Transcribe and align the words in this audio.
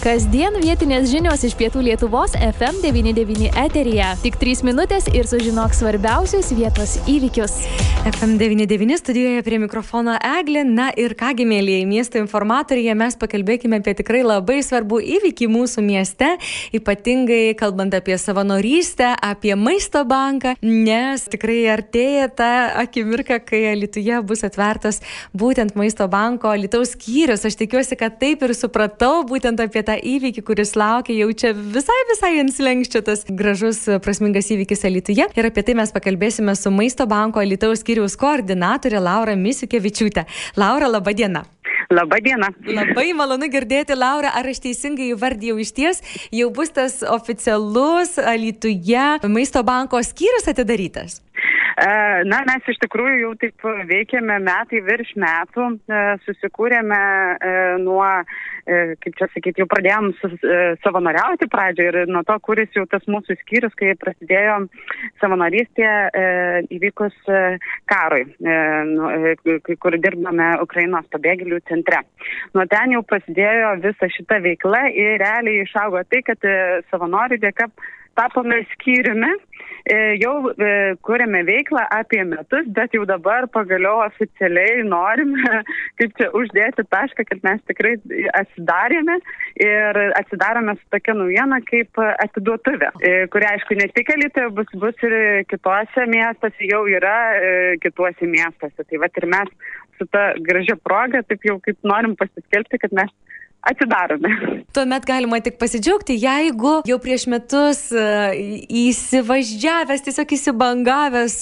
Kasdien 0.00 0.54
vietinės 0.56 1.10
žinios 1.10 1.42
iš 1.44 1.52
pietų 1.60 1.82
Lietuvos 1.84 2.32
FM99 2.32 3.50
eteryje. 3.52 4.06
Tik 4.22 4.38
3 4.40 4.62
minutės 4.64 5.10
ir 5.12 5.26
sužinok 5.28 5.74
svarbiausius 5.76 6.54
vietos 6.56 6.94
įvykius. 7.04 7.58
FM99 8.08 8.96
studijoje 8.96 9.42
prie 9.44 9.58
mikrofono 9.60 10.14
Eglė. 10.24 10.62
Na 10.64 10.86
ir 10.96 11.12
kągi, 11.20 11.44
mėlyje 11.44 11.82
miesto 11.84 12.16
informatoriai, 12.16 12.94
mes 12.96 13.18
pakalbėkime 13.20 13.82
apie 13.82 13.92
tikrai 13.98 14.22
labai 14.24 14.62
svarbų 14.64 15.02
įvykį 15.18 15.50
mūsų 15.52 15.84
mieste, 15.84 16.30
ypatingai 16.72 17.52
kalbant 17.60 17.92
apie 17.92 18.16
savanorystę, 18.16 19.10
apie 19.20 19.52
maisto 19.52 20.06
banką, 20.08 20.54
nes 20.64 21.26
tikrai 21.28 21.58
artėja 21.74 22.30
ta 22.40 22.50
akimirka, 22.86 23.36
kai 23.44 23.76
Lietuvoje 23.76 24.22
bus 24.24 24.46
atvertas 24.48 25.02
būtent 25.36 25.76
maisto 25.76 26.08
banko 26.08 26.56
Lietuvos 26.56 26.96
skyrius. 26.96 27.44
Aš 27.44 27.60
tikiuosi, 27.60 28.00
kad 28.00 28.16
taip 28.16 28.48
ir 28.48 28.56
supratau 28.56 29.26
būtent 29.28 29.60
apie 29.60 29.84
tą 29.84 29.89
įvykį, 29.98 30.44
kuris 30.46 30.74
laukia 30.78 31.16
jau 31.18 31.30
čia 31.32 31.52
visai, 31.54 31.98
visai 32.10 32.32
ant 32.42 32.54
slengščio 32.54 33.02
tas 33.06 33.24
gražus, 33.26 33.84
prasmingas 34.04 34.50
įvykis 34.54 34.86
Lietuvoje. 34.86 35.30
Ir 35.34 35.48
apie 35.50 35.64
tai 35.66 35.76
mes 35.78 35.94
pakalbėsime 35.94 36.54
su 36.58 36.72
Maisto 36.74 37.06
banko 37.10 37.42
Lietuvos 37.42 37.82
skyriaus 37.84 38.18
koordinatorė 38.20 39.00
Laura 39.02 39.38
Misikevičiūtė. 39.38 40.26
Laura, 40.60 40.90
laba 40.90 41.16
diena. 41.16 41.46
Labą 41.90 42.20
dieną. 42.22 42.46
Labai 42.70 43.08
malonu 43.18 43.48
girdėti, 43.50 43.96
Laura, 43.98 44.30
ar 44.38 44.46
aš 44.46 44.60
teisingai 44.62 45.08
įvardėjau 45.10 45.56
iš 45.58 45.72
ties, 45.74 46.02
jau 46.30 46.46
bus 46.54 46.70
tas 46.76 47.00
oficialus 47.02 48.14
Lietuvoje 48.14 49.26
Maisto 49.26 49.64
banko 49.66 49.98
skyrius 50.06 50.46
atidarytas? 50.52 51.18
Na, 51.80 52.40
mes 52.44 52.66
iš 52.68 52.76
tikrųjų 52.82 53.18
jau 53.22 53.30
taip 53.40 53.64
veikiame 53.88 54.34
metai 54.44 54.82
virš 54.84 55.14
metų, 55.22 55.66
susikūrėme 56.26 56.98
nuo, 57.80 58.04
kaip 59.00 59.16
čia 59.16 59.28
sakyti, 59.32 59.62
jau 59.62 59.68
pradėjom 59.70 60.10
savanoriauti 60.84 61.48
pradžią 61.48 61.86
ir 61.88 61.98
nuo 62.12 62.20
to, 62.28 62.36
kuris 62.44 62.68
jau 62.76 62.84
tas 62.90 63.06
mūsų 63.08 63.38
skyrius, 63.40 63.72
kai 63.80 63.94
prasidėjo 64.00 64.58
savanorystė 65.22 65.92
įvykus 66.76 67.16
karui, 67.88 68.26
nu, 68.90 69.12
kur 69.80 69.96
dirbame 70.04 70.50
Ukrainos 70.66 71.08
pabėgėlių 71.14 71.62
centre. 71.70 72.02
Nuo 72.52 72.66
ten 72.68 72.92
jau 72.98 73.00
prasidėjo 73.08 73.78
visa 73.86 74.10
šita 74.18 74.42
veikla 74.44 74.84
ir 74.92 75.16
realiai 75.24 75.64
išaugo 75.64 76.04
tai, 76.12 76.20
kad 76.28 76.44
savanorių 76.92 77.40
dėka 77.46 77.70
tapome 78.20 78.60
skyriumi, 78.74 79.32
jau 80.20 80.34
kūrėme 81.06 81.40
veiklą 81.48 81.82
apie 81.96 82.20
metus, 82.28 82.68
bet 82.76 82.92
jau 82.94 83.06
dabar 83.08 83.46
pagaliau 83.48 84.02
oficialiai 84.04 84.84
norime, 84.84 85.62
kaip 85.98 86.14
čia 86.18 86.28
uždėti 86.36 86.84
tašką, 86.92 87.24
kad 87.30 87.42
mes 87.46 87.62
tikrai 87.70 87.96
atsidarėme 88.42 89.18
ir 89.64 90.00
atsidarome 90.20 90.76
su 90.76 90.84
tokia 90.94 91.16
naujiena 91.16 91.60
kaip 91.68 92.02
atiduotuvė, 92.26 92.92
kuri 93.32 93.50
aišku 93.54 93.78
ne 93.80 93.88
tik 93.96 94.12
Elitoje 94.14 94.52
bus, 94.56 94.70
bus 94.82 95.06
ir 95.06 95.16
kitose 95.50 96.06
miestuose, 96.10 96.68
jau 96.68 96.84
yra 96.90 97.16
kituose 97.82 98.28
miestuose. 98.28 98.84
Tai 98.84 99.00
va 99.00 99.10
ir 99.16 99.28
mes 99.30 99.52
su 99.98 100.06
ta 100.12 100.32
gražia 100.40 100.76
proga 100.76 101.22
taip 101.28 101.44
jau 101.44 101.58
kaip 101.64 101.78
norim 101.84 102.16
pasiskelbti, 102.20 102.80
kad 102.84 102.94
mes 102.96 103.10
atsidarome. 103.62 104.64
Tuomet 104.72 105.06
galima 105.06 105.40
tik 105.42 105.58
pasidžiaugti, 105.60 106.14
jeigu 106.20 106.80
jau 106.88 106.98
prieš 107.02 107.26
metus 107.30 107.80
įsivažiavęs, 107.90 110.04
tiesiog 110.06 110.34
įsibangavęs 110.36 111.36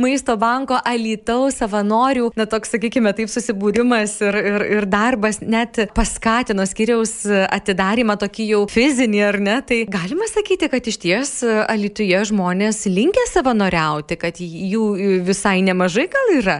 maisto 0.00 0.36
banko 0.40 0.78
Alitaus 0.88 1.60
savanorių, 1.62 2.30
na 2.38 2.46
toks, 2.50 2.74
sakykime, 2.74 3.12
taip 3.16 3.30
susibūrimas 3.32 4.18
ir, 4.24 4.38
ir, 4.52 4.66
ir 4.78 4.88
darbas 4.90 5.40
net 5.42 5.72
paskatino 5.96 6.66
skiriaus 6.68 7.14
atidarimą 7.28 8.14
tokį 8.20 8.48
jau 8.52 8.62
fizinį, 8.72 9.20
ar 9.30 9.40
ne, 9.42 9.58
tai 9.66 9.82
galima 9.90 10.28
sakyti, 10.30 10.70
kad 10.72 10.90
iš 10.90 11.00
ties 11.02 11.30
Alituje 11.42 12.18
žmonės 12.28 12.84
linkia 12.90 13.24
savanoriauti, 13.30 14.18
kad 14.20 14.34
jų 14.42 14.84
visai 15.26 15.58
nemažai 15.64 16.06
gal 16.12 16.28
yra? 16.36 16.58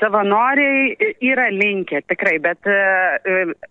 Savanoriai 0.00 1.14
yra 1.22 1.46
linkę, 1.54 2.00
tikrai, 2.10 2.36
bet 2.42 2.66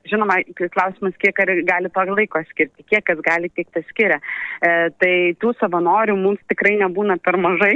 žinoma, 0.08 0.38
klausimas, 0.72 1.16
kiek 1.20 1.36
gali 1.68 1.92
to 1.92 2.06
laiko 2.12 2.40
skirti, 2.52 2.86
kiek 2.88 3.04
kas 3.08 3.20
gali, 3.26 3.50
kiek 3.52 3.68
tas 3.76 3.84
skiria. 3.90 4.22
E, 4.64 4.72
tai 5.02 5.14
tų 5.42 5.52
savanorių 5.60 6.16
mums 6.20 6.40
tikrai 6.52 6.76
nebūna 6.80 7.18
per 7.24 7.38
mažai 7.42 7.74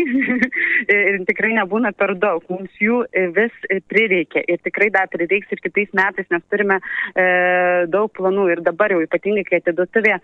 ir 0.95 1.19
tikrai 1.27 1.51
nebūna 1.57 1.91
per 1.97 2.15
daug. 2.19 2.45
Mums 2.49 2.71
jų 2.79 3.01
vis 3.35 3.55
prireikia 3.91 4.45
ir 4.47 4.61
tikrai 4.63 4.89
dar 4.95 5.09
prireiks 5.11 5.51
ir 5.51 5.61
kitais 5.63 5.91
metais, 5.97 6.27
nes 6.31 6.45
turime 6.51 6.79
e, 6.79 7.25
daug 7.91 8.11
planų 8.15 8.47
ir 8.53 8.63
dabar 8.65 8.93
jau 8.93 9.01
ypatingai, 9.03 9.43
kai 9.47 9.59
atiduotuvė 9.61 10.15
e, 10.15 10.21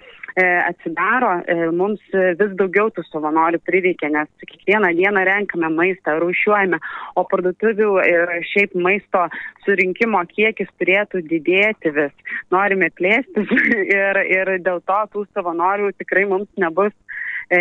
atsidaro, 0.69 1.33
e, 1.43 1.57
mums 1.75 2.03
vis 2.13 2.55
daugiau 2.59 2.91
tų 2.95 3.05
savanorių 3.09 3.61
prireikia, 3.65 4.11
nes 4.13 4.31
kiekvieną 4.45 4.93
dieną 4.97 5.25
renkame 5.27 5.71
maistą, 5.75 6.17
rūšiuojame, 6.23 6.79
o 7.19 7.25
parduotuvių 7.65 8.03
ir 8.05 8.31
šiaip 8.51 8.75
maisto 8.75 9.25
surinkimo 9.65 10.21
kiekis 10.29 10.69
turėtų 10.79 11.23
didėti 11.25 11.91
vis 11.95 12.13
norime 12.51 12.89
plėstis 12.93 13.49
ir, 13.99 14.21
ir 14.29 14.59
dėl 14.61 14.81
to 14.85 14.99
tų 15.13 15.25
savanorių 15.33 15.93
tikrai 15.97 16.25
mums 16.25 16.49
nebus 16.57 16.93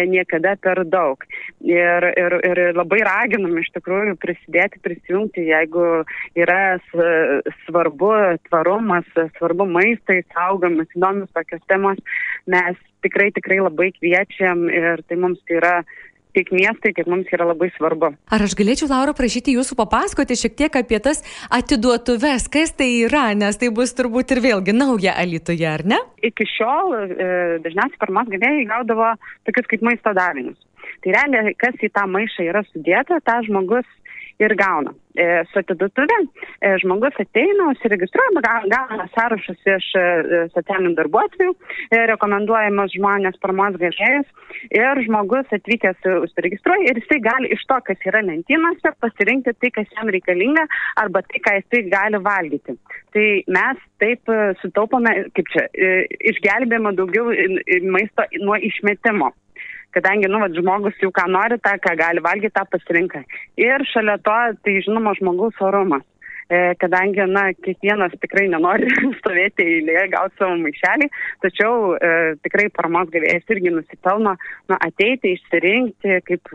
niekada 0.09 0.57
per 0.57 0.81
daug. 0.89 1.21
Ir, 1.61 2.07
ir, 2.17 2.35
ir 2.49 2.61
labai 2.73 3.03
raginam 3.05 3.59
iš 3.61 3.69
tikrųjų 3.75 4.15
prisidėti, 4.17 4.81
prisijungti, 4.81 5.45
jeigu 5.51 6.07
yra 6.41 6.79
svarbu 7.67 8.15
tvarumas, 8.49 9.05
svarbu 9.37 9.67
maistai, 9.69 10.23
saugomas, 10.33 10.89
įdomios 10.97 11.29
tokios 11.37 11.61
temos, 11.69 12.01
mes 12.49 12.81
tikrai, 13.05 13.29
tikrai 13.37 13.61
labai 13.61 13.91
kviečiam 13.93 14.65
ir 14.73 15.05
tai 15.05 15.21
mums 15.21 15.45
tai 15.45 15.61
yra 15.61 15.77
tiek 16.35 16.51
miestai, 16.55 16.93
tiek 16.97 17.09
mums 17.11 17.31
yra 17.35 17.47
labai 17.49 17.71
svarbu. 17.77 18.13
Ar 18.35 18.45
aš 18.45 18.57
galėčiau, 18.59 18.89
Laura, 18.91 19.15
prašyti 19.17 19.55
jūsų 19.57 19.79
papasakoti 19.79 20.39
šiek 20.39 20.57
tiek 20.59 20.79
apie 20.81 21.01
tas 21.05 21.23
atiduotuves, 21.55 22.49
kas 22.53 22.75
tai 22.77 22.91
yra, 23.07 23.31
nes 23.39 23.59
tai 23.61 23.71
bus 23.75 23.95
turbūt 23.97 24.35
ir 24.35 24.43
vėlgi 24.45 24.77
nauja 24.77 25.17
Alitoje, 25.21 25.67
ar 25.71 25.87
ne? 25.87 26.01
Iki 26.27 26.47
šiol 26.57 26.95
e, 26.95 27.29
dažniausiai 27.65 28.01
paramos 28.03 28.31
gavėjai 28.33 28.69
gaudavo 28.71 29.15
tokius 29.49 29.71
kaip 29.71 29.85
maisto 29.87 30.15
davinius. 30.17 30.59
Tai 31.05 31.13
realiai, 31.13 31.53
kas 31.61 31.77
į 31.85 31.91
tą 31.93 32.07
maišą 32.09 32.47
yra 32.49 32.65
sudėta, 32.71 33.21
tą 33.25 33.41
žmogus 33.47 33.89
ir 34.43 34.55
gauna. 34.59 34.95
E, 35.15 35.27
su 35.53 35.61
atiduotuvė 35.61 36.17
e, 36.19 36.71
žmogus 36.83 37.15
ateina, 37.23 37.69
užsiregistruoja, 37.71 38.41
gauna 38.73 39.05
sąrašus 39.13 39.61
iš 39.77 39.91
e, 39.95 40.07
socialinių 40.57 40.97
darbuotojų, 40.99 41.53
rekomenduojamas 42.11 42.97
žmonės 42.97 43.39
paramos 43.43 43.79
gavėjas 43.79 44.27
ir 44.75 45.03
žmogus 45.07 45.55
atvykęs 45.55 46.09
užsiregistruoja 46.17 46.91
ir 46.91 46.99
jisai 46.99 47.21
gali 47.29 47.53
iš 47.55 47.63
to, 47.71 47.79
kas 47.87 48.09
yra 48.11 48.25
lentynose, 48.27 48.95
pasirinkti 49.05 49.55
tai, 49.61 49.71
kas 49.79 49.95
jam 49.95 50.11
reikalinga 50.11 50.67
arba 51.05 51.23
tai, 51.29 51.45
ką 51.47 51.55
jisai 51.61 51.85
gali 51.95 52.23
valgyti. 52.27 52.75
Tai 53.15 53.29
mes 53.55 53.87
taip 54.03 54.35
sutaupome, 54.65 55.15
kaip 55.39 55.55
čia, 55.55 55.69
išgelbėjome 56.35 56.97
daugiau 56.99 57.31
maisto 57.87 58.27
nuo 58.43 58.59
išmetimo 58.59 59.31
kadangi, 59.95 60.31
nu, 60.31 60.41
vat, 60.43 60.55
žmogus 60.57 60.99
jau 61.03 61.13
ką 61.15 61.29
nori, 61.31 61.59
tą, 61.63 61.77
ką 61.83 61.95
gali 62.01 62.23
valgyti, 62.25 62.55
tą 62.57 62.67
pasirinka. 62.71 63.23
Ir 63.61 63.87
šalia 63.93 64.19
to, 64.27 64.39
tai 64.65 64.81
žinoma, 64.87 65.15
žmogaus 65.21 65.63
orumas. 65.63 66.05
E, 66.53 66.75
kadangi, 66.77 67.25
na, 67.31 67.47
kiekvienas 67.57 68.13
tikrai 68.21 68.45
nenori 68.53 68.91
stovėti 69.21 69.65
eilėje, 69.65 70.05
gauti 70.13 70.37
savo 70.37 70.57
maišelį, 70.61 71.09
tačiau 71.41 71.95
e, 71.97 72.11
tikrai 72.45 72.67
paramos 72.75 73.09
gavėjas 73.15 73.49
irgi 73.55 73.73
nusipelno, 73.73 74.35
na, 74.69 74.79
ateiti, 74.85 75.33
išsirinkti, 75.39 76.19
kaip, 76.29 76.53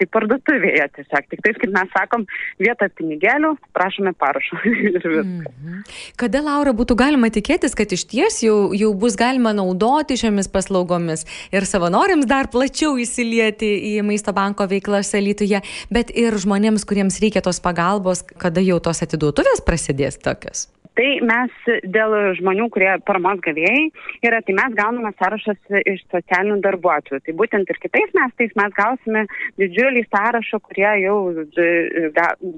kaip 0.00 0.12
parduotuvėje 0.16 0.86
tiesiog. 0.96 1.28
Tik 1.32 1.42
tais, 1.44 1.58
kaip 1.60 1.74
mes 1.74 1.92
sakom, 1.92 2.24
vietoj 2.62 2.88
pinigėlių 2.96 3.52
prašome 3.76 4.14
parašo. 4.16 4.56
mhm. 4.64 5.84
Kada, 6.16 6.40
Laura, 6.46 6.72
būtų 6.76 6.96
galima 6.96 7.28
tikėtis, 7.32 7.76
kad 7.76 7.92
iš 7.92 8.06
ties 8.08 8.40
jau, 8.46 8.72
jau 8.76 8.94
bus 8.96 9.18
galima 9.20 9.52
naudoti 9.56 10.16
šiomis 10.16 10.48
paslaugomis 10.52 11.26
ir 11.52 11.68
savanoriams 11.68 12.24
dar 12.28 12.48
plačiau 12.48 12.96
įsilieti 13.02 13.68
į 13.92 13.94
maisto 14.06 14.32
banko 14.36 14.64
veiklas 14.70 15.12
Lietuvoje, 15.16 15.62
bet 15.92 16.10
ir 16.16 16.34
žmonėms, 16.40 16.84
kuriems 16.88 17.16
reikia 17.20 17.40
tos 17.44 17.60
pagalbos, 17.64 18.20
kada 18.40 18.64
jau 18.64 18.76
tos 18.84 19.00
atiduotos 19.04 19.25
parduotuvės 19.26 19.62
prasidės 19.66 20.18
tokios? 20.22 20.68
Tai 20.96 21.08
mes 21.28 21.52
dėl 21.92 22.14
žmonių, 22.38 22.70
kurie 22.72 22.88
paramos 23.04 23.40
gavėjai 23.44 23.90
yra, 24.24 24.40
tai 24.44 24.54
mes 24.56 24.76
gauname 24.78 25.10
sąrašas 25.18 25.58
iš 25.84 26.04
socialinių 26.08 26.62
darbuotojų. 26.64 27.20
Tai 27.26 27.34
būtent 27.36 27.68
ir 27.72 27.80
kitais 27.82 28.14
metais 28.16 28.54
mes 28.56 28.72
gausime 28.76 29.26
didžiulį 29.60 30.06
sąrašą, 30.08 30.60
kurie 30.64 30.88
jau 31.02 31.18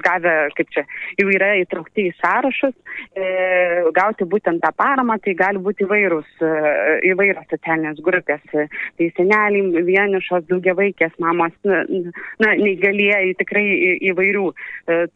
gavę, 0.05 0.35
kaip 0.55 0.70
čia, 0.75 0.85
jau 1.19 1.26
yra 1.35 1.50
įtraukti 1.64 2.06
į 2.11 2.14
sąrašus, 2.20 2.76
e, 3.19 3.26
gauti 3.96 4.29
būtent 4.31 4.62
tą 4.62 4.70
paramą, 4.79 5.19
tai 5.25 5.35
gali 5.38 5.58
būti 5.62 5.88
įvairūs, 5.88 6.31
įvairios 7.11 7.50
socialinės 7.50 7.99
grupės. 8.06 8.44
Tai 8.52 9.11
seneliai, 9.19 9.82
vienišos, 9.88 10.46
daugiavaikės 10.52 11.19
mamos, 11.23 11.55
na, 11.67 12.55
neįgalieji, 12.55 13.35
tikrai 13.43 13.67
įvairių 14.12 14.46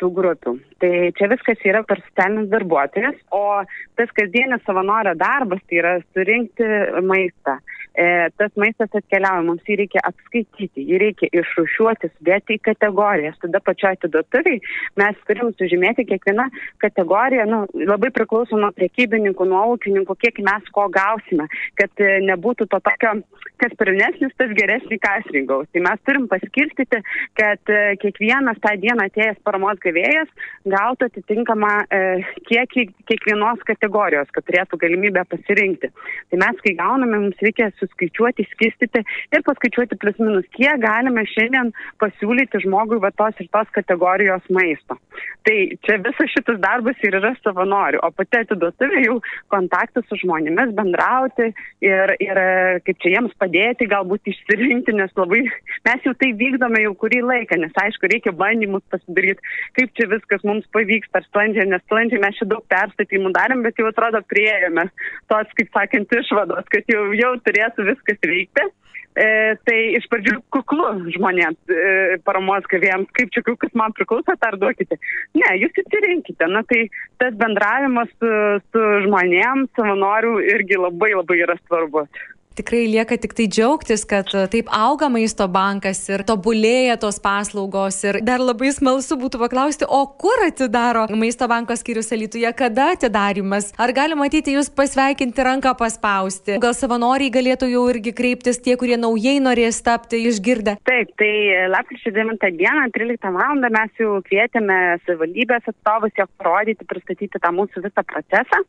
tų 0.00 0.12
grupių. 0.18 0.58
Tai 0.82 0.92
čia 1.18 1.30
viskas 1.30 1.62
yra 1.68 1.86
per 1.86 2.02
socialinius 2.02 2.50
darbuotojus 2.50 3.11
žmonėmis, 3.12 3.24
o 3.30 3.64
tas 3.96 4.10
kasdienis 4.16 4.62
savanorio 4.66 5.14
darbas 5.14 5.60
tai 5.68 5.78
yra 5.78 6.00
surinkti 6.12 6.64
maistą. 7.02 7.58
E, 7.94 8.30
tas 8.40 8.52
maistas 8.56 8.88
atkeliauja, 8.96 9.44
mums 9.44 9.66
jį 9.68 9.76
reikia 9.82 10.00
apskaityti, 10.08 10.84
jį 10.88 11.00
reikia 11.02 11.28
išrušiuoti, 11.42 12.08
sudėti 12.14 12.56
į 12.56 12.62
kategorijas. 12.70 13.36
Tada 13.42 13.60
pačioje 13.60 13.98
atiduotuviai 13.98 14.62
mes 15.00 15.18
turim 15.28 15.50
sužymėti 15.58 16.06
kiekvieną 16.08 16.46
kategoriją, 16.80 17.44
nu, 17.50 17.58
labai 17.88 18.08
priklauso 18.16 18.56
nuo 18.56 18.72
priekybininkų, 18.76 19.48
nuo 19.50 19.64
ūkininkų, 19.74 20.16
kiek 20.24 20.40
mes 20.46 20.70
ko 20.72 20.86
gausime, 20.92 21.48
kad 21.80 22.00
e, 22.00 22.14
nebūtų 22.30 22.68
to 22.72 22.80
tokio, 22.80 23.12
kas 23.60 23.76
pirmesnis, 23.78 24.32
tas 24.40 24.56
geresnį 24.56 24.98
kasrį 25.02 25.44
gaus. 25.50 25.68
Tai 25.74 25.84
mes 25.84 26.00
turim 26.08 26.24
paskirstyti, 26.32 27.02
kad 27.38 27.74
e, 27.76 27.82
kiekvienas 28.00 28.60
tą 28.64 28.72
dieną 28.80 29.10
atėjęs 29.10 29.42
paramos 29.44 29.80
gavėjas 29.84 30.32
gautų 30.72 31.10
atitinkamą 31.10 31.74
e, 31.84 32.02
kiekį 32.48 32.88
kiekvienos 33.10 33.60
kategorijos, 33.68 34.32
kad 34.32 34.48
turėtų 34.48 34.80
galimybę 34.80 35.26
pasirinkti. 35.28 35.92
Tai 36.32 36.40
mes, 36.40 36.60
kai 36.64 36.74
gauname, 36.78 37.20
mums 37.26 37.44
reikia 37.44 37.68
suskaičiuoti, 37.82 38.46
skistyti 38.54 39.04
ir 39.04 39.44
paskaičiuoti 39.46 39.98
plius 40.00 40.18
minus, 40.22 40.48
kiek 40.56 40.80
galime 40.82 41.26
šiandien 41.34 41.72
pasiūlyti 42.02 42.62
žmogui 42.66 43.00
va 43.02 43.12
tos 43.18 43.38
ir 43.42 43.50
tos 43.52 43.70
kategorijos 43.76 44.46
maisto. 44.54 44.98
Tai 45.46 45.56
čia 45.84 45.98
visas 46.02 46.30
šitas 46.32 46.60
darbas 46.62 46.98
ir 47.02 47.16
yra 47.18 47.32
savanorių, 47.42 48.00
o 48.06 48.10
pati 48.14 48.40
atiduotuvė 48.42 49.02
jau 49.04 49.16
kontaktas 49.52 50.06
su 50.08 50.18
žmonėmis, 50.22 50.74
bendrauti 50.78 51.50
ir, 51.84 52.14
ir 52.22 52.40
kaip 52.86 53.00
čia 53.02 53.16
jiems 53.16 53.34
padėti, 53.42 53.90
galbūt 53.90 54.30
išsirinkti, 54.32 54.94
nes 54.98 55.12
labai 55.18 55.42
mes 55.88 56.06
jau 56.06 56.14
tai 56.18 56.30
vykdome 56.38 56.84
jau 56.84 56.94
kurį 57.02 57.22
laiką, 57.26 57.58
nes 57.60 57.74
aišku, 57.84 58.10
reikia 58.12 58.34
bandymus 58.38 58.84
pasidaryti, 58.92 59.42
kaip 59.78 59.92
čia 59.98 60.08
viskas 60.12 60.46
mums 60.46 60.68
pavyks, 60.74 61.10
ar 61.18 61.26
sklandžiai, 61.26 61.68
nes 61.72 61.82
sklandžiai 61.88 62.22
mes 62.22 62.38
čia 62.38 62.48
daug 62.52 62.64
perstatymų 62.72 63.34
darėm, 63.36 63.66
bet 63.66 63.80
jau 63.80 63.90
atrodo 63.90 64.22
prieėjome 64.30 64.86
tos, 65.32 65.52
kaip 65.58 65.74
sakant, 65.74 66.16
išvados, 66.22 66.68
kad 66.72 66.88
jau, 66.92 67.04
jau 67.18 67.32
turėtų 67.46 67.71
turėtų 67.72 67.90
viskas 67.90 68.18
veikti. 68.28 68.68
E, 69.12 69.24
tai 69.68 69.78
iš 69.98 70.06
pradžių 70.08 70.38
kuklu 70.54 70.86
žmonėms, 71.12 71.58
e, 71.68 72.16
paramos 72.24 72.64
gavėjams, 72.64 73.10
kaip 73.12 73.28
čia 73.34 73.42
kas 73.44 73.74
man 73.76 73.92
priklauso, 73.92 74.32
ar 74.32 74.56
duokite. 74.56 74.96
Ne, 75.36 75.50
jūs 75.60 75.76
atsirinkite. 75.82 76.48
Na 76.48 76.62
tai 76.64 76.86
tas 77.20 77.34
bendravimas 77.36 78.08
su, 78.16 78.30
su 78.72 78.84
žmonėms, 79.04 79.68
savanorių 79.76 80.38
irgi 80.54 80.80
labai 80.80 81.12
labai 81.12 81.42
yra 81.44 81.58
svarbus. 81.66 82.08
Tikrai 82.52 82.84
lieka 82.90 83.16
tik 83.16 83.32
tai 83.36 83.46
džiaugtis, 83.48 84.02
kad 84.08 84.28
e, 84.36 84.44
taip 84.52 84.68
auga 84.76 85.08
maisto 85.12 85.46
bankas 85.48 86.02
ir 86.10 86.24
tobulėja 86.28 86.98
tos 87.00 87.16
paslaugos. 87.22 88.02
Ir 88.04 88.18
dar 88.26 88.42
labai 88.44 88.72
smalsu 88.74 89.16
būtų 89.20 89.40
paklausti, 89.40 89.88
o 89.88 90.02
kur 90.20 90.44
atidaro 90.44 91.06
maisto 91.16 91.48
banko 91.48 91.76
skyrius 91.78 92.12
Alituje, 92.12 92.50
kada 92.56 92.90
atidarimas? 92.92 93.70
Ar 93.80 93.94
galima 93.96 94.26
matyti 94.26 94.52
jūs 94.56 94.68
pasveikinti 94.72 95.46
ranką 95.46 95.72
paspausti? 95.80 96.58
Gal 96.62 96.76
savanoriai 96.76 97.32
galėtų 97.32 97.70
jau 97.72 97.86
irgi 97.90 98.12
kreiptis 98.16 98.60
tie, 98.62 98.76
kurie 98.80 98.98
naujai 99.00 99.38
norės 99.42 99.80
tapti 99.86 100.20
išgirdę? 100.28 100.76
Taip, 100.88 101.14
tai 101.20 101.32
lapkričio 101.72 102.12
9 102.14 102.52
dieną, 102.58 102.86
13 102.94 103.32
val. 103.38 103.64
mes 103.72 103.98
jau 104.00 104.20
kvietėme 104.28 104.78
savivaldybės 105.06 105.72
atstovus, 105.72 106.12
jog 106.18 106.28
parodyti, 106.36 106.84
pristatyti 106.88 107.40
tą 107.40 107.50
mūsų 107.56 107.84
visą 107.86 108.04
procesą. 108.12 108.60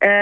E, 0.00 0.12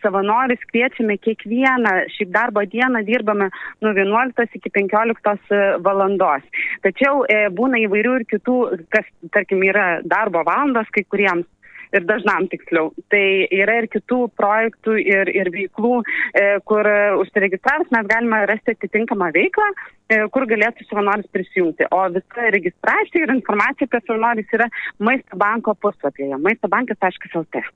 savanorius 0.00 0.64
kviečiame 0.72 1.18
kiekvieną 1.20 1.94
šiaip 2.14 2.32
darbą 2.34 2.53
darbo 2.54 2.70
dieną 2.70 3.04
dirbame 3.04 3.48
nuo 3.80 3.92
11 3.92 4.54
iki 4.54 4.70
15 4.70 5.38
e, 5.50 5.78
valandos. 5.80 6.42
Tačiau 6.82 7.24
e, 7.26 7.48
būna 7.50 7.78
įvairių 7.84 8.14
ir 8.20 8.24
kitų, 8.30 8.56
kas, 8.90 9.04
tarkim, 9.32 9.62
yra 9.62 10.00
darbo 10.04 10.44
valandos 10.44 10.88
kai 10.92 11.04
kuriems 11.04 11.46
ir 11.94 12.04
dažnam 12.06 12.48
tiksliau. 12.50 12.92
Tai 13.10 13.46
yra 13.54 13.78
ir 13.82 13.88
kitų 13.88 14.28
projektų 14.38 14.96
ir, 14.98 15.30
ir 15.30 15.50
veiklų, 15.54 16.02
e, 16.34 16.58
kur 16.66 16.86
užsiregistravus 17.22 17.90
mes 17.94 18.06
galime 18.10 18.44
rasti 18.50 18.74
atitinkamą 18.74 19.30
veiklą, 19.34 19.68
e, 20.08 20.24
kur 20.34 20.46
galėtų 20.50 20.86
savanoris 20.88 21.30
prisijungti. 21.30 21.86
O 21.90 22.02
visa 22.14 22.50
registracija 22.50 23.26
ir 23.26 23.34
informacija 23.36 23.86
apie 23.86 24.02
savanoris 24.06 24.58
yra 24.58 24.70
Maisto 24.98 25.38
banko 25.38 25.74
puslapyje, 25.74 26.38
maistobankas.lt 26.38 27.66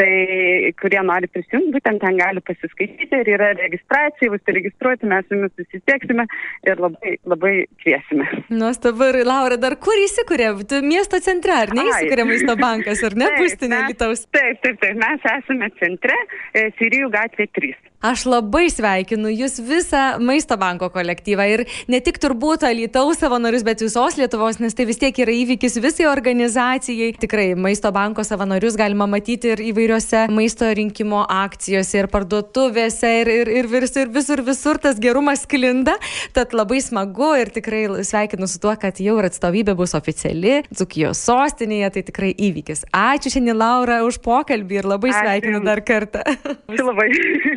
tai 0.00 0.72
kurie 0.80 1.00
nori 1.06 1.28
prisijungti, 1.32 1.72
būtent 1.76 2.02
ten 2.02 2.18
gali 2.18 2.42
pasiskaityti 2.44 3.20
ir 3.22 3.30
yra 3.36 3.52
registracija, 3.58 4.32
užsiregistruoti, 4.36 5.08
mes 5.10 5.28
su 5.28 5.38
jumis 5.38 5.54
susisieksime 5.58 6.26
ir 6.68 6.82
labai, 6.82 7.14
labai 7.28 7.54
kviesime. 7.82 8.28
Nuostabu, 8.52 9.10
ir 9.12 9.22
Laura, 9.28 9.60
dar 9.60 9.76
kur 9.82 9.98
įsikūrė? 10.06 10.52
Miesto 10.86 11.20
centre, 11.24 11.56
ar 11.66 11.74
ne 11.76 11.86
įsikūrė 11.90 12.28
maisto 12.28 12.58
bankas, 12.60 13.04
ar 13.06 13.16
ne 13.18 13.30
būstinė 13.40 13.86
Lietuvos? 13.88 14.26
Taip, 14.34 14.60
taip, 14.64 14.82
taip, 14.82 15.00
mes 15.00 15.32
esame 15.36 15.72
centre, 15.80 16.20
e, 16.52 16.68
Sirijų 16.78 17.12
gatvė 17.12 17.48
3. 17.60 17.88
Aš 18.02 18.24
labai 18.26 18.64
sveikinu 18.66 19.30
Jūs 19.30 19.60
visą 19.62 20.16
Maisto 20.18 20.56
banko 20.58 20.88
kolektyvą 20.90 21.44
ir 21.52 21.60
ne 21.86 22.00
tik 22.02 22.16
turbūt 22.18 22.64
Alytaus 22.66 23.20
savanorius, 23.22 23.62
bet 23.62 23.84
visos 23.84 24.16
Lietuvos, 24.18 24.58
nes 24.58 24.74
tai 24.74 24.88
vis 24.88 24.98
tiek 24.98 25.20
yra 25.22 25.30
įvykis 25.30 25.78
visai 25.78 26.08
organizacijai. 26.10 27.12
Tikrai 27.22 27.52
Maisto 27.54 27.92
banko 27.94 28.24
savanorius 28.26 28.74
galima 28.80 29.06
matyti 29.06 29.52
ir 29.54 29.62
įvairiose 29.82 30.26
maisto 30.30 30.66
rinkimo 30.74 31.22
akcijose 31.28 32.02
ir 32.02 32.08
parduotuvėse 32.12 33.10
ir, 33.22 33.28
ir, 33.28 33.50
ir, 33.50 33.68
visur, 33.70 34.06
ir 34.06 34.12
visur, 34.14 34.42
visur 34.46 34.78
tas 34.78 34.98
gerumas 35.02 35.42
sklinda. 35.46 35.96
Tad 36.36 36.54
labai 36.54 36.80
smagu 36.82 37.32
ir 37.40 37.50
tikrai 37.54 37.84
sveikinu 38.06 38.46
su 38.50 38.60
tuo, 38.62 38.74
kad 38.78 39.00
jau 39.02 39.18
ir 39.18 39.28
atstovybė 39.28 39.74
bus 39.78 39.96
oficiali 39.98 40.62
Dzukijos 40.70 41.22
sostinėje. 41.26 41.90
Tai 41.96 42.04
tikrai 42.08 42.30
įvykis. 42.32 42.86
Ačiū 42.94 43.34
šiandien 43.34 43.58
Laura 43.58 44.02
už 44.06 44.20
pokalbį 44.24 44.80
ir 44.80 44.88
labai 44.88 45.10
Ačiū. 45.10 45.24
sveikinu 45.26 45.62
dar 45.66 45.82
kartą. 45.86 46.22
Ačiū 46.22 46.86
labai. 46.86 47.08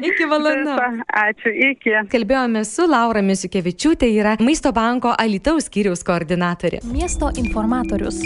Iki 0.09 0.29
valanda. 0.31 0.77
Ačiū, 1.25 1.53
iki. 1.71 1.95
Kalbėjome 2.11 2.65
su 2.67 2.89
Laura 2.89 3.21
Misiukevičiūtė, 3.25 4.09
yra 4.17 4.35
Maisto 4.41 4.73
banko 4.75 5.13
Alitaus 5.17 5.69
skyriaus 5.69 6.03
koordinatorė. 6.05 6.83
Miesto 6.89 7.31
informatorius. 7.37 8.21